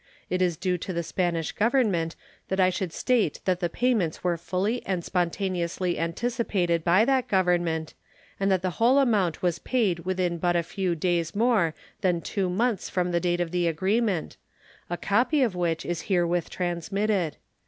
[0.31, 2.15] It is due to the Spanish Government
[2.47, 7.93] that I should state that the payments were fully and spontaneously anticipated by that Government,
[8.39, 12.49] and that the whole amount was paid within but a few days more than two
[12.49, 14.37] months from the date of the agreement,
[14.89, 17.37] a copy of which is herewith transmitted.